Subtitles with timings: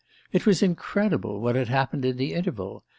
[0.33, 2.83] It was incredible, what had happened in the interval.